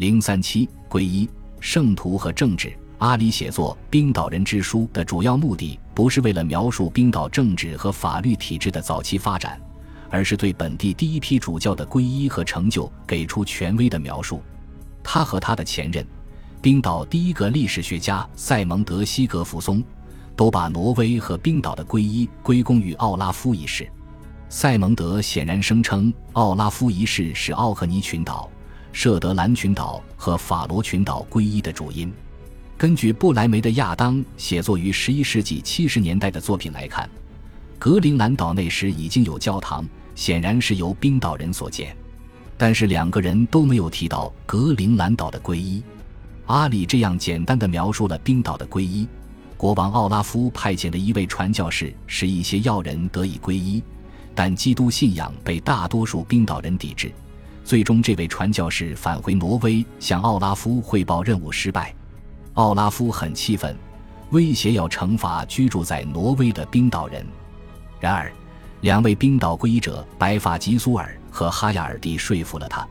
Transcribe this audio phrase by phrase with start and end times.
[0.00, 1.28] 零三七皈依
[1.60, 2.72] 圣徒和政治。
[3.00, 9.60] 阿里写作《冰岛人之书》的主要目的，不是为了描述冰岛政治和法律体制的早期发展，
[10.08, 14.42] 而是对本地第一批主教的皈依和成就给出权威的描述。
[15.02, 16.02] 他和他的前任，
[16.62, 19.84] 冰岛第一个历史学家塞蒙德·西格弗松，
[20.34, 23.86] 都把挪威和冰岛的皈依归功于奥拉夫一世。
[24.48, 28.50] 塞蒙德显然声称，奥拉夫一世是奥克尼群岛、
[28.92, 32.12] 舍德兰群岛和法罗群岛皈依的主因。
[32.76, 37.08] 根据布莱梅的亚当写作于十一世纪七十年代的作品来看，
[37.78, 41.94] 格陵兰岛那时已经有教堂，显然是由冰岛人所建。
[42.56, 45.82] 但是两个人都没有提到格陵兰岛的皈依。
[46.46, 49.06] 阿里这样简单的描述了冰岛的皈依：
[49.56, 53.82] 国王奥拉夫派遣的一位传教士，使一些要人得以皈依，
[54.34, 57.12] 但基督信仰被大多数冰岛人抵制。
[57.70, 61.94] 最终，这位传教士返回挪威，向奥拉夫汇报任务失败。
[62.54, 63.76] 奥拉夫很气愤，
[64.30, 67.24] 威胁要惩罚居住在挪威的冰岛人。
[68.00, 68.32] 然而，
[68.80, 72.84] 两位冰岛皈依者白发吉苏尔和哈亚尔蒂说服了他，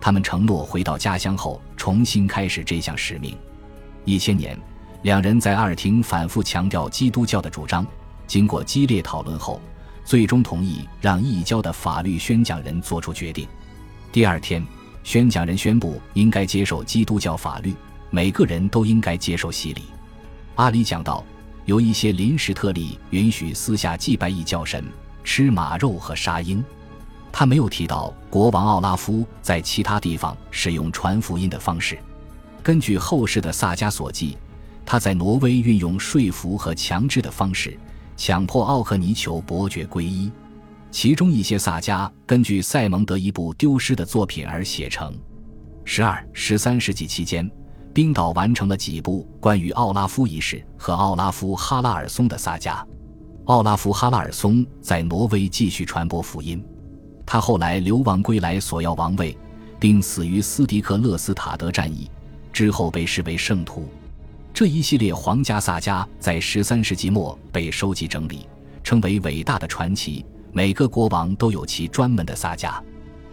[0.00, 3.36] 他们承诺回到家乡后重新开始这项使命。
[4.04, 4.56] 一千年，
[5.02, 7.84] 两人在阿尔廷反复强调基督教的主张。
[8.28, 9.60] 经过激烈讨论后，
[10.04, 13.48] 最终同意让异教的法律宣讲人做出决定。
[14.12, 14.60] 第二天，
[15.04, 17.72] 宣讲人宣布应该接受基督教法律。
[18.10, 19.84] 每个人都应该接受洗礼。
[20.56, 21.24] 阿里讲到，
[21.64, 24.84] 有一些临时特例允许私下祭拜异教神、
[25.22, 26.62] 吃马肉和杀鹰。
[27.30, 31.96] 他没有提到国王奥拉夫在其他地方使用传福音的方式。
[32.64, 34.36] 根据后世的萨迦所记，
[34.84, 37.78] 他在挪威运用说服和强制的方式，
[38.16, 40.32] 强迫奥克尼求伯爵皈依。
[40.90, 45.14] 其中一些萨迦根据塞蒙德一部丢失的作品而写成。
[45.84, 47.50] 十二、十三世纪期间。
[47.92, 52.80] 冰岛完成了几部关于奥拉夫一世和奥拉夫哈拉尔松的萨迦。
[53.46, 56.64] 奥拉夫哈拉尔松在挪威继续传播福音，
[57.26, 59.36] 他后来流亡归来，索要王位，
[59.80, 62.08] 并死于斯迪克勒斯塔德战役
[62.52, 63.88] 之后，被视为圣徒。
[64.54, 68.46] 这一系列皇家萨迦在十三世纪末被收集整理，
[68.84, 70.24] 称为伟大的传奇。
[70.52, 72.80] 每个国王都有其专门的萨迦，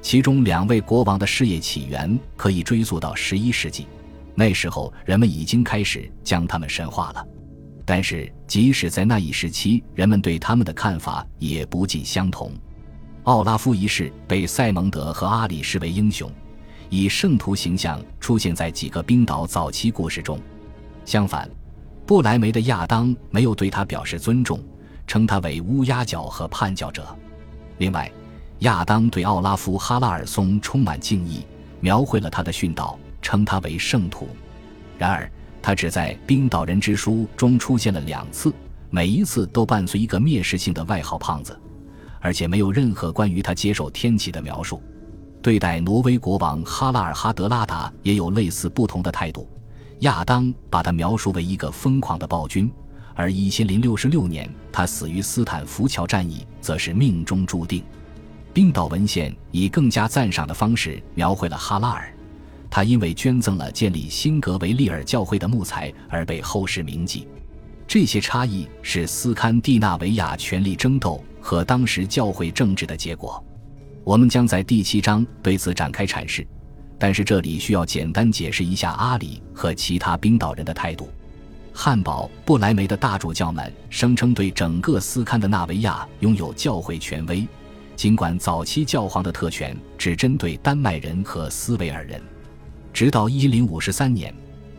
[0.00, 3.86] 其中两位国王的事业起源可以追溯到十一世纪。
[4.34, 7.26] 那时候，人们已经开始将他们神化了，
[7.84, 12.52] 但是即使在那一时期，人们对他们的看法也不尽相同。
[13.24, 16.30] 奥拉夫一世被塞蒙德和阿里视为英雄，
[16.88, 20.38] 以圣徒形象出现在几个冰岛早期故事中。
[21.04, 21.50] 相反，
[22.06, 24.58] 布莱梅的亚当没有对他表示尊重，
[25.10, 27.04] 称他为乌鸦脚和叛教者。
[27.78, 28.08] 另外，
[28.60, 31.44] 亚当对奥拉夫哈拉尔松充满敬意，
[31.80, 32.96] 描绘了他的殉道。
[33.20, 34.28] 称他为圣徒，
[34.96, 35.28] 然而
[35.60, 38.54] 他只在《冰岛人之书》中出现了两次，
[38.88, 41.58] 每一次都伴随一个蔑视性的外号“胖子”，
[42.20, 44.80] 而且没有任何关于他接受天启的描述。
[45.42, 49.48] 对待挪威国王哈拉尔哈德拉达也有类似不同的态度。
[49.98, 52.72] 亚当把他描述为一个疯狂的暴君，
[53.14, 57.82] 而一千零六十六年他死于斯坦福桥战役，则是命中注定。
[58.52, 62.12] 冰岛文献以更加赞赏的方式描绘了哈拉尔。
[62.68, 67.26] 他因为捐赠了建立辛格维利尔教会的木材而被后世铭记。
[67.86, 73.44] 这些差异是斯堪的纳维亚权力争斗和当时教会政治的结果。
[74.04, 76.46] 我们将在第七章对此展开阐释，
[76.98, 81.10] 但是这里需要简单解释一下阿里和其他冰岛人的态度。
[81.72, 87.46] 汉堡布莱梅的大主教们声称对整个斯堪的纳维亚拥有教会权威，
[87.96, 92.20] 尽管早期教皇的特权只针对丹麦人和斯维尔人。
[92.92, 94.34] 直到一零五三年，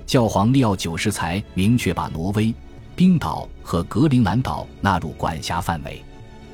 [0.06, 2.54] 教皇利奥九世才明确把挪威、
[2.96, 6.04] 冰岛和格陵兰岛纳入管辖范围。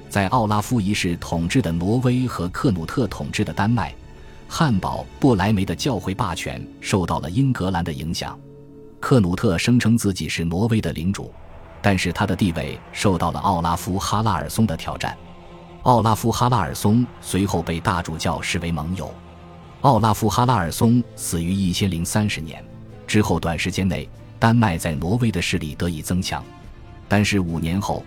[0.08, 3.94] 在奥拉夫一世统治的挪威和克努特统治的丹麦，
[4.48, 8.40] 汉堡布莱梅的教会霸权受到了英格兰的影响。
[9.00, 11.32] 克努特声称自己是挪威的领主，
[11.82, 15.16] 但是他的地位受到了奥拉夫哈拉尔松的挑战。
[15.84, 19.14] 奥拉夫哈拉尔松随后被大主教视为盟友。
[19.82, 22.66] 奥拉夫·哈拉尔松死于一千零三十年
[23.06, 24.10] 之后，短时间内，
[24.40, 26.44] 丹麦在挪威的势力得以增强。
[27.08, 28.04] 但是五年后，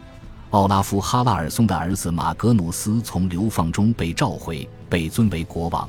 [0.51, 5.89] 奥拉夫·哈拉尔松的儿子马格努斯从流放中被召回，被尊为国王。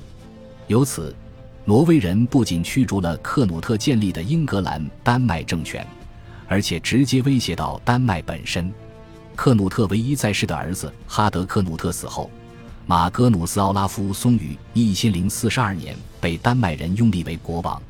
[0.67, 1.13] 由此，
[1.63, 5.85] 挪威人不仅驱逐了克努特建立的英格兰丹麦政权，
[6.47, 8.71] 而且直接威胁到丹麦本身。
[9.35, 12.29] 克努特唯一在世的儿子哈德·克努特死后。
[12.87, 17.81] 马格努斯·奥拉夫松于一千零四十二年被丹麦人拥立为国王。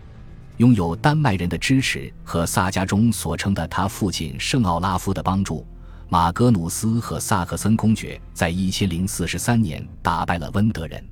[0.57, 5.65] 拥有丹麦人的支持和萨家中所称的他父亲圣奥拉夫的帮助，
[6.09, 11.03] 马格努斯和萨克森公爵在一千零四十三年打败了温德人。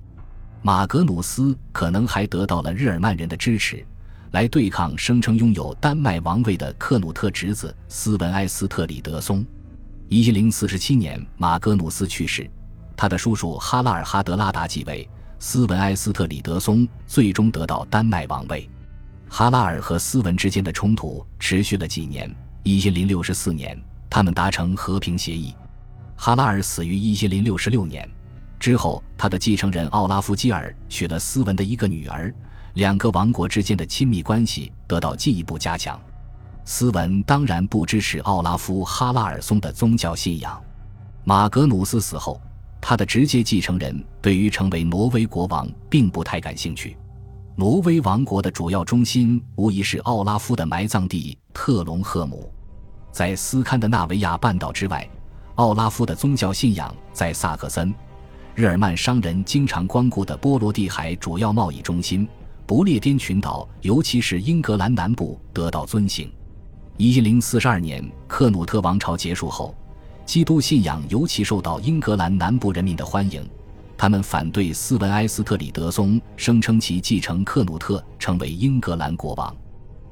[0.62, 3.86] 马格努斯可能还得到了日耳曼人的支持，
[4.32, 9.46] 来对抗声称拥有丹麦王位的克努特侄子斯文埃斯特里德松。
[10.10, 12.50] 一千零四十七年，马格努斯去世，
[12.98, 15.08] 他的叔叔哈拉尔哈德拉达继位，
[15.40, 18.70] 斯文埃斯特里德松最终得到丹麦王位。
[19.30, 22.30] 哈拉尔和斯文之间的冲突持续了几年。
[22.64, 23.80] 一千零六十四年，
[24.10, 25.56] 他们达成和平协议。
[26.18, 28.08] 哈拉尔死于一千零六十六年
[28.60, 32.34] 之后，他的继承人奥拉夫基尔娶了斯文的一个女儿，
[32.74, 36.00] 两个王国之间的亲密关系得到进一步加强。
[36.66, 40.62] 斯文当然不支持奥拉夫哈拉尔松的宗教信仰。
[41.24, 42.40] 马格努斯死后，
[42.82, 46.98] 他的直接继承人对于成为挪威国王并不太感兴趣。
[47.56, 52.52] 挪威王国的主要中心无疑是奥拉夫的埋葬地特隆赫姆，
[53.12, 55.08] 在斯堪的纳维亚半岛之外，
[55.56, 57.94] 奥拉夫的宗教信仰在萨克森、
[58.60, 62.28] 日耳曼商人经常光顾的波罗的海主要贸易中心
[62.68, 66.30] 不列颠群岛，尤其是英格兰南部得到尊敬。
[66.98, 69.74] 一零四十二年克努特王朝结束后，
[70.26, 73.50] 基督信仰尤其受到英格兰南部人民的欢迎。
[73.98, 79.56] 他们反对斯文埃斯特里德松，声称其继承克努特成为英格兰国王。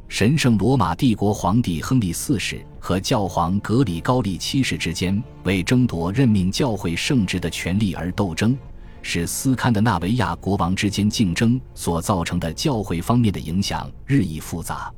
[0.08, 8.58] 神圣罗马帝国皇帝亨利四世和教皇格里高利七世之间为争夺任命教会圣职的权利而斗争，
[9.02, 14.92] 使斯堪的纳维亚国王之间竞争所造成的教会方面的影响日益复杂。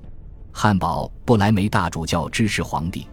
[0.51, 3.07] 汉堡不莱梅大主教支持皇帝，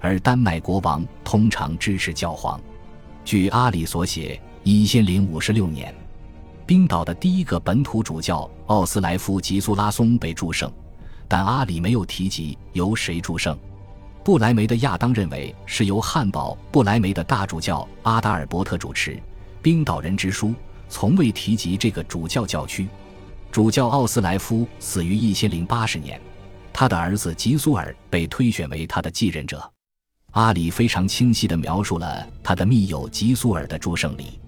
[0.00, 2.60] 而丹麦国王通常支持教皇。
[3.24, 4.40] 据阿里所写。
[4.64, 5.92] 一千零五十六年，
[6.64, 10.72] 冰岛的第一个本土主教奥斯莱夫·吉苏拉松被祝圣，
[11.32, 13.58] 但阿里没有提及由谁祝圣。
[14.22, 19.18] 不莱梅的亚当认为是由汉堡不莱梅的大主教阿达尔伯特主持。
[19.62, 20.52] 冰岛人之书
[20.90, 22.86] 从未提及这个主教教区。
[23.50, 26.20] 主教奥斯莱夫死于一千零八十年，
[26.70, 29.72] 他的儿子吉苏尔被推选为他的继任者。
[30.32, 34.38] 阿里非常清晰地描述了他的密友吉苏尔的祝圣礼。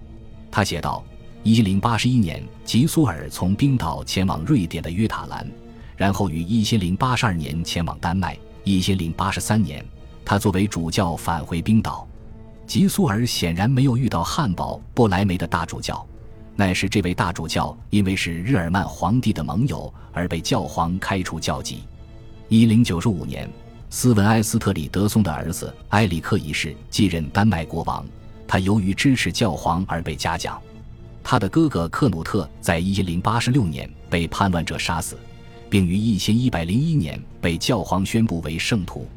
[0.51, 1.03] 他写道
[1.45, 5.51] ：“一零八十一年，吉苏尔从冰岛前往瑞典的约塔兰，
[5.97, 8.37] 然后于一千零八十二年前往丹麦。
[8.65, 9.85] 一千零八十三年，
[10.25, 12.07] 他作为主教返回冰岛。
[12.67, 16.07] 吉苏尔显然没有遇到汉堡不莱梅的大主教，
[16.57, 21.85] 那时这位大主教因为是日耳曼皇帝的盟友而被教皇开除教籍。
[22.49, 23.47] 一零九十五年，
[23.91, 28.03] 斯文埃斯特里德松的儿子埃里克一世继任丹麦国王。”
[28.49, 30.59] 他由于支持教皇而被嘉奖，
[31.23, 35.19] 他的哥哥克努特在一零八六年被叛乱者杀死，
[35.75, 39.09] 并于一千一百零一年被教皇宣布为圣徒。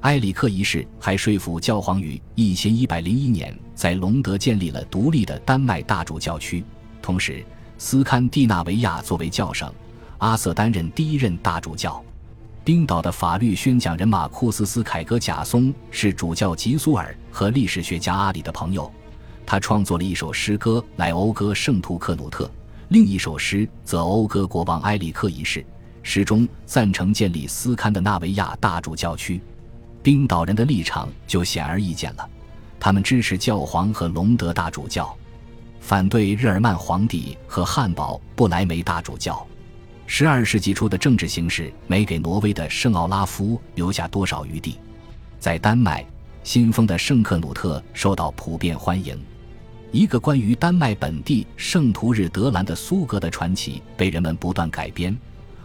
[0.00, 6.64] 埃里克一世还说服教皇于一千一百零一年在隆德建立了独立的丹麦大主教区，
[7.00, 7.46] 同时
[7.78, 9.72] 斯堪的纳维亚作为教省，
[10.18, 12.04] 阿瑟担任第一任大主教。
[12.64, 18.92] 冰岛的法律宣讲人马库斯斯凯格贾松是主教吉苏尔和历史学家阿里的朋友，
[19.46, 22.50] 他创作了一首诗歌来讴歌圣徒克努特，
[22.88, 25.64] 另一首诗则讴歌国王埃里克一世。
[26.02, 29.40] 诗中赞成建立斯堪的纳维亚大主教区。
[30.02, 32.28] 冰岛人的立场就显而易见了，
[32.80, 35.16] 他们支持教皇和隆德大主教，
[35.80, 39.46] 反对日耳曼皇帝和汉堡不莱梅大主教。
[40.06, 44.78] 十二世纪初的政治形势没给挪威的圣奥拉夫留下多少余地。
[45.38, 46.04] 在丹麦，
[46.42, 49.18] 新封的圣克努特受到普遍欢迎。
[49.92, 55.16] 一个关于丹麦本地圣徒日德兰的苏格的传奇被人们不断改编。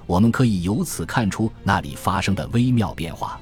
[0.08, 3.40] 我们可以由此看出那里发生的微妙变化。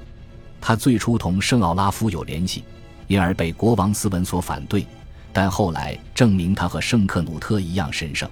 [0.60, 2.64] 他最初同圣奥拉夫有联系，
[3.06, 4.84] 因而被国王斯文所反对，
[5.32, 8.28] 但后来证明他和圣克努特一样神圣。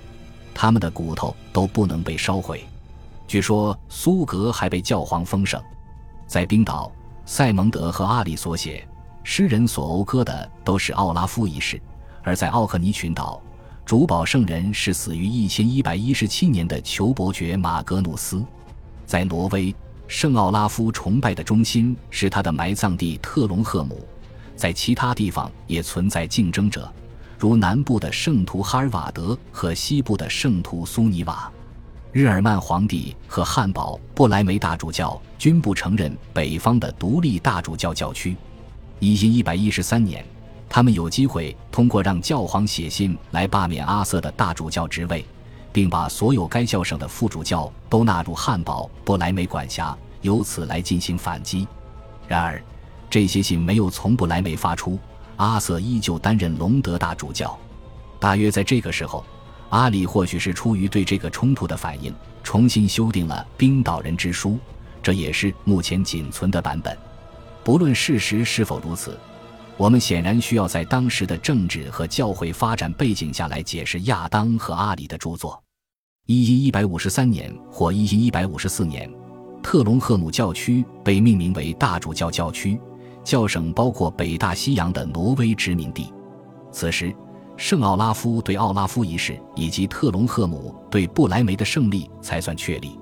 [0.52, 2.64] 他们的骨头都不能被烧毁。
[3.26, 5.62] 据说苏格还被教皇封圣。
[6.26, 6.90] 在冰岛，
[7.24, 8.86] 塞蒙德和阿里所写
[9.22, 11.78] 诗人所讴歌的都是奥拉夫一世；
[12.22, 13.40] 而在奥克尼群岛，
[13.84, 18.42] 主保圣人是死于一千一百一十七年的裘伯爵马格努斯。
[19.04, 19.74] 在挪威，
[20.08, 24.02] 圣奥拉夫崇拜的中心是他的埋葬地特隆赫姆。
[24.56, 26.90] 在其他地方也存在竞争者。
[27.38, 31.52] 如南部的圣徒哈尔瓦德和西部的圣徒苏尼瓦，
[32.10, 38.34] 日耳曼皇帝和汉堡不莱梅大主教均不承认北方的独立大主教教区。
[38.98, 40.24] 一千一百一十三年，
[40.68, 45.24] 他们有机会通过让教皇写信来罢免阿瑟的大主教职位，
[45.72, 51.66] 并把所有该教省的副主教都纳入汉堡不莱梅管辖，由此来进行反击。
[52.26, 52.60] 然而，
[53.08, 54.98] 这些信没有从不莱梅发出，
[55.36, 57.56] 阿瑟依旧担任隆德大主教。
[58.18, 59.24] 大约在这个时候，
[59.68, 64.50] 阿里或许是出于对这个冲突的反应，重新修订了《冰岛人之书》，
[65.02, 66.96] 这也是目前仅存的版本。
[67.62, 69.16] 不论事实是否如此。
[69.76, 75.60] 我们显然需要在当时的政治和教会发展背景下来解释亚当和阿里的著作。
[76.26, 79.12] 一一一百五十三年或一一一百五十四年，
[79.62, 82.80] 特隆赫姆教区被命名为大主教教区，
[83.24, 86.12] 教省包括北大西洋的挪威殖民地。
[86.70, 87.14] 此时，
[87.56, 92.98] 圣奥拉夫对奥拉夫一世以及特隆赫姆对布莱梅的胜利才算确立。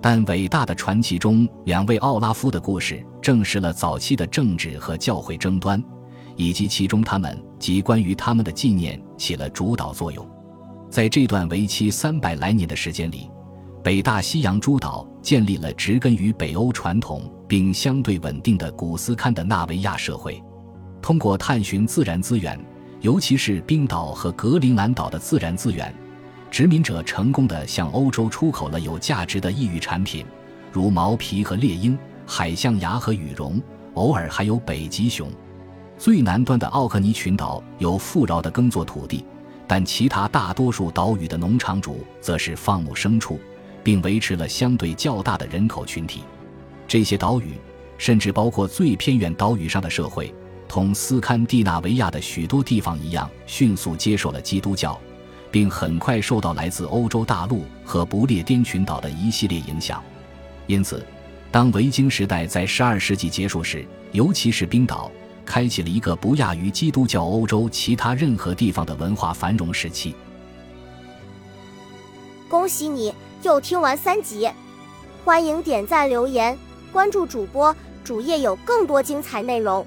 [0.00, 5.82] 但伟大的传奇中两位奥拉夫的故事证实了早期的政治和教会争端。
[6.36, 10.24] 以及其中他们及关于他们的纪念起了主导作用。
[10.88, 13.28] 在这段为期三百来年的时间里，
[13.82, 20.40] 北大西洋诸岛建立了植根于北欧传统并相对稳定的古斯堪的纳维亚社会。
[21.02, 22.58] 通过探寻自然资源，
[23.00, 25.94] 尤其是冰岛和格陵兰岛的自然资源，
[26.50, 30.24] 殖民者成功地向欧洲出口了有价值的异域产品，
[30.72, 33.60] 如毛皮和猎鹰、海象牙和羽绒，
[33.94, 35.28] 偶尔还有北极熊。
[35.98, 39.24] 最南端的奥克尼群岛有富饶的耕作土地，
[39.66, 43.40] 但其他大多数岛屿的农场主则是放牧牲畜，
[43.82, 46.22] 并维持了相对较大的人口群体。
[46.86, 47.54] 这些岛屿，
[47.96, 50.32] 甚至包括最偏远岛屿上的社会，
[50.68, 55.00] 同斯堪的纳维亚的许多地方一样，迅速接受了基督教，
[55.50, 60.02] 并很快受到来自欧洲大陆和不列颠群岛的一系列影响。
[60.66, 61.04] 因此，
[61.50, 65.10] 当维京时代在12世纪结束时，尤其是冰岛。
[65.46, 70.14] 开启了一个不亚于基督教欧洲其他任何地方的文化繁荣时期。
[72.48, 74.50] 恭喜你又听完三集，
[75.24, 76.58] 欢迎点赞、留言、
[76.92, 77.74] 关注主播，
[78.04, 79.86] 主页有更多精彩内容。